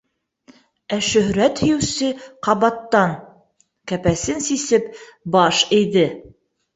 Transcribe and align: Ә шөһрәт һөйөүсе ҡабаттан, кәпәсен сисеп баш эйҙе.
Ә 0.95 0.97
шөһрәт 1.07 1.59
һөйөүсе 1.63 2.07
ҡабаттан, 2.47 3.13
кәпәсен 3.91 4.41
сисеп 4.47 4.89
баш 5.37 5.61
эйҙе. 5.81 6.07